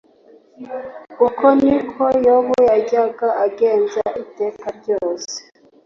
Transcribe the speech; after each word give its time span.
Uko 1.27 1.45
ni 1.61 1.75
ko 1.91 2.03
Yobu 2.25 2.55
yajyaga 2.69 3.27
agenza 3.45 4.01
iteka 4.23 4.65
ryose 4.77 5.33